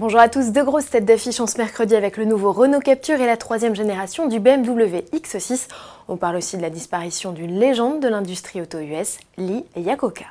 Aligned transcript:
Bonjour 0.00 0.20
à 0.20 0.30
tous, 0.30 0.50
deux 0.50 0.64
grosses 0.64 0.88
têtes 0.88 1.04
d'affiche 1.04 1.40
en 1.40 1.46
ce 1.46 1.58
mercredi 1.58 1.94
avec 1.94 2.16
le 2.16 2.24
nouveau 2.24 2.52
Renault 2.52 2.80
Capture 2.80 3.20
et 3.20 3.26
la 3.26 3.36
troisième 3.36 3.76
génération 3.76 4.28
du 4.28 4.40
BMW 4.40 5.04
X6. 5.12 5.68
On 6.08 6.16
parle 6.16 6.36
aussi 6.36 6.56
de 6.56 6.62
la 6.62 6.70
disparition 6.70 7.32
d'une 7.32 7.60
légende 7.60 8.00
de 8.00 8.08
l'industrie 8.08 8.62
auto-US, 8.62 9.18
Lee 9.36 9.62
Iacocca. 9.76 10.24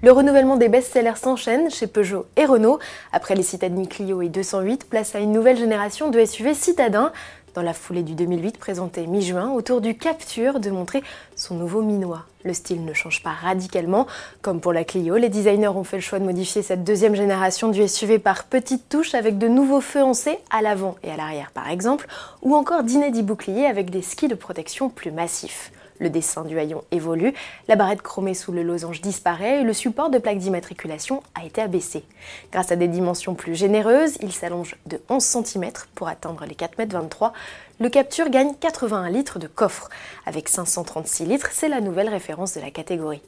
Le 0.00 0.12
renouvellement 0.12 0.56
des 0.56 0.68
best-sellers 0.68 1.16
s'enchaîne 1.16 1.70
chez 1.70 1.88
Peugeot 1.88 2.26
et 2.36 2.44
Renault. 2.44 2.78
Après 3.12 3.34
les 3.34 3.42
citadines 3.42 3.88
Clio 3.88 4.22
et 4.22 4.28
208, 4.28 4.88
place 4.88 5.14
à 5.16 5.18
une 5.18 5.32
nouvelle 5.32 5.56
génération 5.56 6.08
de 6.08 6.24
SUV 6.24 6.54
citadins 6.54 7.12
dans 7.54 7.62
la 7.62 7.72
foulée 7.72 8.02
du 8.02 8.14
2008 8.14 8.58
présenté 8.58 9.06
mi-juin 9.06 9.50
autour 9.50 9.80
du 9.80 9.96
Capture 9.96 10.60
de 10.60 10.70
montrer 10.70 11.02
son 11.36 11.54
nouveau 11.54 11.82
minois. 11.82 12.24
Le 12.44 12.54
style 12.54 12.84
ne 12.84 12.92
change 12.92 13.22
pas 13.22 13.32
radicalement. 13.32 14.06
Comme 14.42 14.60
pour 14.60 14.72
la 14.72 14.84
Clio, 14.84 15.16
les 15.16 15.28
designers 15.28 15.68
ont 15.68 15.84
fait 15.84 15.96
le 15.96 16.02
choix 16.02 16.18
de 16.18 16.24
modifier 16.24 16.62
cette 16.62 16.84
deuxième 16.84 17.14
génération 17.14 17.68
du 17.68 17.86
SUV 17.86 18.18
par 18.18 18.44
petites 18.44 18.88
touches 18.88 19.14
avec 19.14 19.38
de 19.38 19.48
nouveaux 19.48 19.80
feux 19.80 20.04
C 20.14 20.38
à 20.50 20.62
l'avant 20.62 20.96
et 21.02 21.10
à 21.10 21.16
l'arrière 21.16 21.50
par 21.52 21.68
exemple, 21.68 22.06
ou 22.42 22.54
encore 22.54 22.84
d'inédits 22.84 23.22
boucliers 23.22 23.66
avec 23.66 23.90
des 23.90 24.02
skis 24.02 24.28
de 24.28 24.34
protection 24.34 24.88
plus 24.88 25.10
massifs. 25.10 25.72
Le 25.98 26.10
dessin 26.10 26.44
du 26.44 26.58
haillon 26.58 26.84
évolue, 26.90 27.34
la 27.66 27.76
barrette 27.76 28.02
chromée 28.02 28.34
sous 28.34 28.52
le 28.52 28.62
losange 28.62 29.00
disparaît 29.00 29.60
et 29.60 29.64
le 29.64 29.72
support 29.72 30.10
de 30.10 30.18
plaque 30.18 30.38
d'immatriculation 30.38 31.22
a 31.34 31.44
été 31.44 31.60
abaissé. 31.60 32.04
Grâce 32.52 32.70
à 32.70 32.76
des 32.76 32.88
dimensions 32.88 33.34
plus 33.34 33.56
généreuses, 33.56 34.16
il 34.20 34.32
s'allonge 34.32 34.76
de 34.86 35.00
11 35.08 35.22
cm 35.22 35.72
pour 35.94 36.08
atteindre 36.08 36.44
les 36.44 36.54
4,23 36.54 37.26
m. 37.26 37.32
Le 37.80 37.88
Capture 37.88 38.28
gagne 38.28 38.54
81 38.58 39.08
litres 39.10 39.38
de 39.38 39.46
coffre. 39.46 39.88
Avec 40.26 40.48
536 40.48 41.26
litres, 41.26 41.50
c'est 41.52 41.68
la 41.68 41.80
nouvelle 41.80 42.08
référence 42.08 42.54
de 42.54 42.60
la 42.60 42.70
catégorie. 42.70 43.22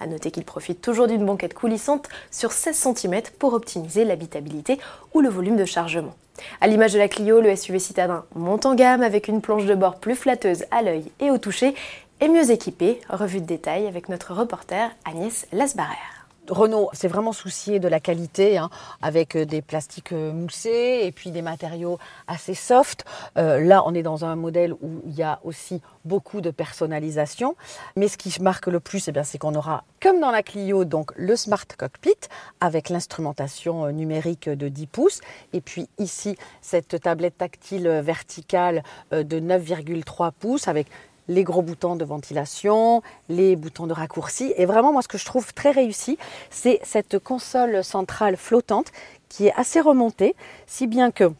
A 0.00 0.06
noter 0.06 0.30
qu'il 0.30 0.44
profite 0.44 0.80
toujours 0.80 1.06
d'une 1.06 1.24
banquette 1.24 1.54
coulissante 1.54 2.08
sur 2.30 2.52
16 2.52 2.94
cm 2.96 3.22
pour 3.38 3.54
optimiser 3.54 4.04
l'habitabilité 4.04 4.78
ou 5.14 5.20
le 5.20 5.28
volume 5.28 5.56
de 5.56 5.64
chargement. 5.64 6.14
À 6.60 6.66
l'image 6.66 6.92
de 6.92 6.98
la 6.98 7.08
Clio, 7.08 7.40
le 7.40 7.54
SUV 7.54 7.78
citadin 7.78 8.24
monte 8.34 8.66
en 8.66 8.74
gamme 8.74 9.02
avec 9.02 9.28
une 9.28 9.40
planche 9.40 9.66
de 9.66 9.74
bord 9.74 9.96
plus 9.96 10.14
flatteuse 10.14 10.64
à 10.70 10.82
l'œil 10.82 11.10
et 11.20 11.30
au 11.30 11.38
toucher 11.38 11.74
et 12.20 12.28
mieux 12.28 12.50
équipé. 12.50 13.00
Revue 13.08 13.40
de 13.40 13.46
détail 13.46 13.86
avec 13.86 14.08
notre 14.08 14.34
reporter 14.34 14.90
Agnès 15.04 15.46
Lasbarère. 15.52 16.13
Renault 16.50 16.90
s'est 16.92 17.08
vraiment 17.08 17.32
soucié 17.32 17.78
de 17.78 17.88
la 17.88 18.00
qualité, 18.00 18.58
hein, 18.58 18.68
avec 19.00 19.34
euh, 19.34 19.46
des 19.46 19.62
plastiques 19.62 20.12
euh, 20.12 20.32
moussés 20.32 21.00
et 21.02 21.12
puis 21.12 21.30
des 21.30 21.40
matériaux 21.40 21.98
assez 22.26 22.54
soft. 22.54 23.04
Euh, 23.38 23.60
là, 23.60 23.82
on 23.86 23.94
est 23.94 24.02
dans 24.02 24.24
un 24.24 24.36
modèle 24.36 24.74
où 24.74 25.00
il 25.06 25.14
y 25.14 25.22
a 25.22 25.40
aussi 25.44 25.80
beaucoup 26.04 26.42
de 26.42 26.50
personnalisation. 26.50 27.56
Mais 27.96 28.08
ce 28.08 28.18
qui 28.18 28.34
marque 28.42 28.66
le 28.66 28.80
plus, 28.80 29.08
eh 29.08 29.12
c'est 29.22 29.38
qu'on 29.38 29.54
aura, 29.54 29.84
comme 30.02 30.20
dans 30.20 30.30
la 30.30 30.42
Clio, 30.42 30.84
donc 30.84 31.12
le 31.16 31.34
Smart 31.34 31.66
Cockpit 31.78 32.28
avec 32.60 32.90
l'instrumentation 32.90 33.90
numérique 33.90 34.48
de 34.48 34.68
10 34.68 34.86
pouces. 34.86 35.20
Et 35.52 35.60
puis 35.60 35.88
ici, 35.98 36.36
cette 36.60 37.00
tablette 37.00 37.38
tactile 37.38 37.88
verticale 37.88 38.82
de 39.12 39.40
9,3 39.40 40.32
pouces 40.38 40.68
avec 40.68 40.88
les 41.28 41.44
gros 41.44 41.62
boutons 41.62 41.96
de 41.96 42.04
ventilation, 42.04 43.02
les 43.28 43.56
boutons 43.56 43.86
de 43.86 43.92
raccourci. 43.92 44.52
Et 44.56 44.66
vraiment, 44.66 44.92
moi, 44.92 45.02
ce 45.02 45.08
que 45.08 45.18
je 45.18 45.24
trouve 45.24 45.52
très 45.54 45.70
réussi, 45.70 46.18
c'est 46.50 46.80
cette 46.82 47.18
console 47.18 47.82
centrale 47.82 48.36
flottante 48.36 48.92
qui 49.28 49.46
est 49.46 49.54
assez 49.54 49.80
remontée, 49.80 50.36
si 50.66 50.86
bien 50.86 51.10
que 51.10 51.32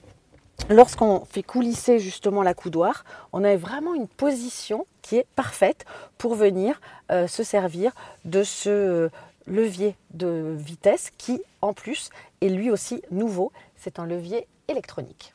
lorsqu'on 0.69 1.25
fait 1.27 1.43
coulisser 1.43 1.99
justement 1.99 2.43
la 2.43 2.55
coudoir, 2.55 3.05
on 3.33 3.45
a 3.45 3.57
vraiment 3.57 3.95
une 3.95 4.09
position 4.09 4.87
qui 5.03 5.17
est 5.17 5.27
parfaite 5.37 5.85
pour 6.19 6.35
venir 6.35 6.81
euh, 7.11 7.27
se 7.27 7.43
servir 7.43 7.93
de 8.25 8.43
ce 8.43 9.11
levier 9.47 9.97
de 10.13 10.55
vitesse 10.57 11.11
qui, 11.19 11.43
en 11.61 11.73
plus, 11.73 12.11
est 12.41 12.49
lui 12.49 12.71
aussi 12.71 13.03
nouveau. 13.11 13.53
C'est 13.77 13.99
un 13.99 14.07
levier 14.07 14.47
électronique. 14.69 15.35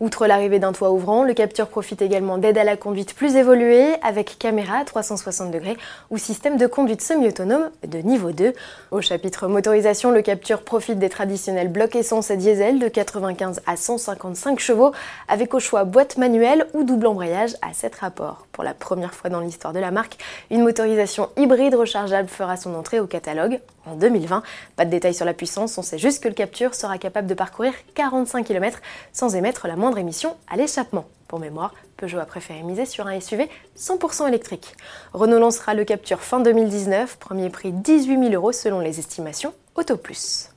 Outre 0.00 0.28
l'arrivée 0.28 0.60
d'un 0.60 0.70
toit 0.70 0.92
ouvrant, 0.92 1.24
le 1.24 1.34
Capture 1.34 1.66
profite 1.66 2.02
également 2.02 2.38
d'aide 2.38 2.56
à 2.56 2.62
la 2.62 2.76
conduite 2.76 3.14
plus 3.14 3.34
évoluée 3.34 3.94
avec 4.00 4.38
caméra 4.38 4.76
à 4.78 4.84
360 4.84 5.50
degrés 5.50 5.76
ou 6.10 6.18
système 6.18 6.56
de 6.56 6.68
conduite 6.68 7.02
semi-autonome 7.02 7.70
de 7.84 7.98
niveau 7.98 8.30
2. 8.30 8.52
Au 8.92 9.00
chapitre 9.00 9.48
motorisation, 9.48 10.12
le 10.12 10.22
Capture 10.22 10.62
profite 10.62 11.00
des 11.00 11.08
traditionnels 11.08 11.66
blocs 11.66 11.96
essence 11.96 12.30
et 12.30 12.36
diesel 12.36 12.78
de 12.78 12.86
95 12.86 13.60
à 13.66 13.76
155 13.76 14.60
chevaux 14.60 14.92
avec 15.26 15.52
au 15.52 15.58
choix 15.58 15.82
boîte 15.82 16.16
manuelle 16.16 16.68
ou 16.74 16.84
double 16.84 17.08
embrayage 17.08 17.56
à 17.60 17.74
7 17.74 17.96
rapports. 17.96 18.46
Pour 18.52 18.62
la 18.62 18.74
première 18.74 19.14
fois 19.14 19.30
dans 19.30 19.40
l'histoire 19.40 19.72
de 19.72 19.80
la 19.80 19.90
marque, 19.90 20.16
une 20.52 20.62
motorisation 20.62 21.28
hybride 21.36 21.74
rechargeable 21.74 22.28
fera 22.28 22.56
son 22.56 22.76
entrée 22.76 23.00
au 23.00 23.08
catalogue 23.08 23.58
en 23.84 23.96
2020. 23.96 24.42
Pas 24.76 24.84
de 24.84 24.90
détails 24.90 25.14
sur 25.14 25.24
la 25.24 25.34
puissance, 25.34 25.76
on 25.76 25.82
sait 25.82 25.98
juste 25.98 26.22
que 26.22 26.28
le 26.28 26.34
Capture 26.34 26.74
sera 26.74 26.98
capable 26.98 27.26
de 27.26 27.34
parcourir 27.34 27.72
45 27.94 28.46
km 28.46 28.78
sans 29.12 29.34
émettre 29.34 29.66
la 29.66 29.74
moindre 29.74 29.87
émission 29.96 30.36
à 30.48 30.56
l'échappement. 30.56 31.06
Pour 31.28 31.38
mémoire, 31.38 31.74
Peugeot 31.96 32.18
a 32.18 32.24
préféré 32.24 32.62
miser 32.62 32.84
sur 32.84 33.06
un 33.06 33.20
SUV 33.20 33.48
100% 33.78 34.28
électrique. 34.28 34.74
Renault 35.12 35.38
lancera 35.38 35.74
le 35.74 35.84
Capture 35.84 36.20
fin 36.20 36.40
2019, 36.40 37.18
premier 37.18 37.48
prix 37.50 37.72
18 37.72 38.18
000 38.18 38.34
euros 38.34 38.52
selon 38.52 38.80
les 38.80 38.98
estimations 38.98 39.54
Auto 39.74 39.96
Plus. 39.96 40.50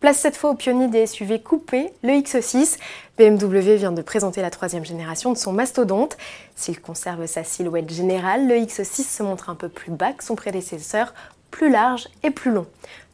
Place 0.00 0.18
cette 0.18 0.36
fois 0.36 0.50
au 0.50 0.54
pionnier 0.54 0.88
des 0.88 1.06
SUV 1.06 1.40
coupés, 1.42 1.92
le 2.02 2.10
X6. 2.10 2.78
BMW 3.18 3.76
vient 3.76 3.92
de 3.92 4.00
présenter 4.00 4.40
la 4.40 4.50
troisième 4.50 4.84
génération 4.84 5.30
de 5.30 5.36
son 5.36 5.52
mastodonte. 5.52 6.16
S'il 6.56 6.80
conserve 6.80 7.26
sa 7.26 7.44
silhouette 7.44 7.90
générale, 7.90 8.48
le 8.48 8.54
X6 8.54 9.02
se 9.02 9.22
montre 9.22 9.50
un 9.50 9.54
peu 9.54 9.68
plus 9.68 9.90
bas 9.90 10.12
que 10.14 10.24
son 10.24 10.36
prédécesseur, 10.36 11.12
plus 11.50 11.70
large 11.70 12.08
et 12.22 12.30
plus 12.30 12.50
long. 12.50 12.66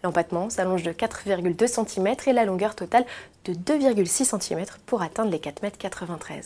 L'empattement 0.03 0.51
s'allonge 0.51 0.83
de 0.83 0.93
4,2 0.93 1.67
cm 1.67 2.15
et 2.27 2.33
la 2.33 2.45
longueur 2.45 2.75
totale 2.75 3.05
de 3.45 3.55
2,6 3.55 4.39
cm 4.39 4.65
pour 4.87 5.03
atteindre 5.03 5.31
les 5.31 5.39
4,93 5.39 6.33
m. 6.33 6.41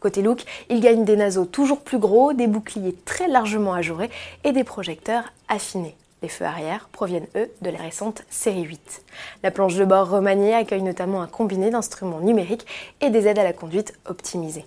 Côté 0.00 0.22
look, 0.22 0.44
il 0.70 0.80
gagne 0.80 1.04
des 1.04 1.16
naseaux 1.16 1.44
toujours 1.44 1.80
plus 1.80 1.98
gros, 1.98 2.32
des 2.32 2.46
boucliers 2.46 2.96
très 3.04 3.28
largement 3.28 3.74
ajourés 3.74 4.10
et 4.44 4.52
des 4.52 4.64
projecteurs 4.64 5.24
affinés. 5.48 5.96
Les 6.22 6.28
feux 6.28 6.44
arrière 6.44 6.88
proviennent, 6.92 7.26
eux, 7.34 7.50
de 7.62 7.70
la 7.70 7.80
récente 7.80 8.22
série 8.30 8.62
8. 8.62 9.02
La 9.42 9.50
planche 9.50 9.74
de 9.74 9.84
bord 9.84 10.08
remaniée 10.08 10.54
accueille 10.54 10.82
notamment 10.82 11.20
un 11.20 11.26
combiné 11.26 11.70
d'instruments 11.70 12.20
numériques 12.20 12.66
et 13.00 13.10
des 13.10 13.26
aides 13.26 13.40
à 13.40 13.44
la 13.44 13.52
conduite 13.52 13.92
optimisées. 14.06 14.64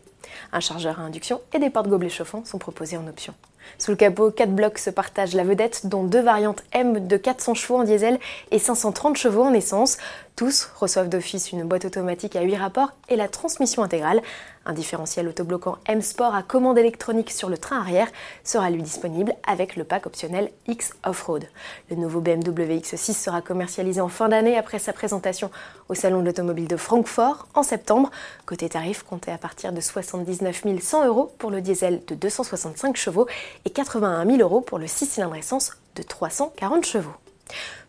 Un 0.51 0.59
chargeur 0.59 0.99
à 0.99 1.03
induction 1.03 1.41
et 1.53 1.59
des 1.59 1.69
portes-gobelets 1.69 2.09
chauffants 2.09 2.43
sont 2.45 2.57
proposés 2.57 2.97
en 2.97 3.07
option. 3.07 3.33
Sous 3.77 3.91
le 3.91 3.97
capot, 3.97 4.31
4 4.31 4.51
blocs 4.51 4.77
se 4.77 4.89
partagent 4.89 5.33
la 5.33 5.43
vedette, 5.43 5.87
dont 5.87 6.03
deux 6.03 6.21
variantes 6.21 6.63
M 6.71 7.07
de 7.07 7.17
400 7.17 7.53
chevaux 7.53 7.77
en 7.77 7.83
diesel 7.83 8.19
et 8.51 8.59
530 8.59 9.17
chevaux 9.17 9.43
en 9.43 9.53
essence. 9.53 9.97
Tous 10.35 10.67
reçoivent 10.75 11.07
d'office 11.07 11.53
une 11.53 11.63
boîte 11.63 11.85
automatique 11.85 12.35
à 12.35 12.41
8 12.41 12.57
rapports 12.57 12.91
et 13.07 13.15
la 13.15 13.29
transmission 13.29 13.83
intégrale. 13.83 14.21
Un 14.65 14.73
différentiel 14.73 15.29
autobloquant 15.29 15.77
M 15.85 16.01
Sport 16.01 16.35
à 16.35 16.43
commande 16.43 16.77
électronique 16.77 17.31
sur 17.31 17.47
le 17.47 17.57
train 17.57 17.79
arrière 17.79 18.09
sera 18.43 18.69
lui 18.69 18.83
disponible 18.83 19.33
avec 19.47 19.77
le 19.77 19.85
pack 19.85 20.07
optionnel 20.07 20.51
X 20.67 20.91
Off-Road. 21.05 21.45
Le 21.89 21.95
nouveau 21.95 22.19
BMW 22.19 22.79
X6 22.79 23.13
sera 23.13 23.41
commercialisé 23.41 24.01
en 24.01 24.09
fin 24.09 24.27
d'année 24.27 24.57
après 24.57 24.77
sa 24.77 24.91
présentation 24.91 25.51
au 25.87 25.93
Salon 25.93 26.19
de 26.19 26.25
l'Automobile 26.25 26.67
de 26.67 26.75
Francfort 26.75 27.47
en 27.53 27.63
septembre. 27.63 28.11
Côté 28.45 28.67
tarif, 28.67 29.03
compté 29.03 29.31
à 29.31 29.37
partir 29.37 29.71
de 29.71 29.79
79 29.79 30.63
100 30.81 31.07
euros 31.07 31.33
pour 31.37 31.49
le 31.49 31.61
diesel 31.61 32.01
de 32.07 32.15
265 32.15 32.97
chevaux 32.97 33.25
et 33.63 33.69
81 33.69 34.25
000 34.25 34.39
euros 34.39 34.59
pour 34.59 34.79
le 34.79 34.87
6 34.87 35.05
cylindres 35.05 35.37
essence 35.37 35.77
de 35.95 36.03
340 36.03 36.83
chevaux. 36.83 37.13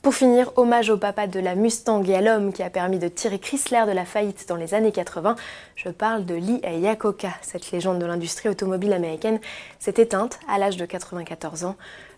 Pour 0.03 0.15
finir, 0.15 0.53
hommage 0.57 0.89
au 0.91 0.97
papa 0.97 1.27
de 1.27 1.41
la 1.41 1.57
Mustang 1.57 2.03
et 2.05 2.15
à 2.15 2.21
l'homme 2.21 2.53
qui 2.53 2.63
a 2.63 2.71
permis 2.71 3.01
de 3.01 3.09
tirer 3.09 3.41
Chrysler 3.41 3.85
de 3.87 3.93
la 3.93 4.05
faillite 4.05 4.47
dans 4.49 4.55
les 4.55 4.73
années 4.73 4.93
80, 4.93 5.35
je 5.75 5.89
parle 5.89 6.25
de 6.25 6.35
Lee 6.35 6.61
Iacocca. 6.63 7.33
Cette 7.43 7.73
légende 7.73 7.99
de 7.99 8.07
l'industrie 8.07 8.49
automobile 8.49 8.93
américaine 8.93 9.41
s'est 9.81 9.95
éteinte 9.97 10.39
à 10.49 10.59
l'âge 10.59 10.77
de 10.77 10.87
94 10.87 11.65
ans. 11.65 11.75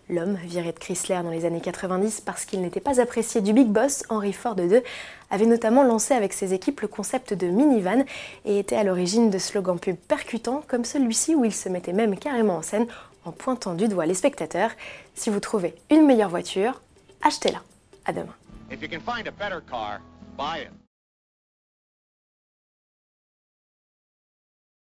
L'homme, 0.07 0.37
viré 0.43 0.71
de 0.71 0.79
Chrysler 0.79 1.21
dans 1.23 1.29
les 1.29 1.45
années 1.45 1.61
90 1.61 2.21
parce 2.21 2.45
qu'il 2.45 2.61
n'était 2.61 2.79
pas 2.79 2.99
apprécié 2.99 3.41
du 3.41 3.53
big 3.53 3.67
boss, 3.67 4.03
Henry 4.09 4.33
Ford 4.33 4.55
II, 4.59 4.81
avait 5.29 5.45
notamment 5.45 5.83
lancé 5.83 6.13
avec 6.13 6.33
ses 6.33 6.53
équipes 6.53 6.81
le 6.81 6.87
concept 6.87 7.33
de 7.33 7.47
minivan 7.47 8.03
et 8.45 8.59
était 8.59 8.75
à 8.75 8.83
l'origine 8.83 9.29
de 9.29 9.37
slogans 9.37 9.79
pub 9.79 9.95
percutants 9.95 10.63
comme 10.67 10.85
celui-ci 10.85 11.35
où 11.35 11.45
il 11.45 11.53
se 11.53 11.69
mettait 11.69 11.93
même 11.93 12.17
carrément 12.17 12.57
en 12.57 12.61
scène 12.61 12.87
en 13.25 13.31
pointant 13.31 13.73
du 13.73 13.87
doigt 13.87 14.05
les 14.05 14.15
spectateurs. 14.15 14.71
Si 15.13 15.29
vous 15.29 15.39
trouvez 15.39 15.75
une 15.91 16.05
meilleure 16.05 16.29
voiture, 16.29 16.81
achetez-la. 17.21 17.61
À 18.05 18.13
demain. 18.13 18.35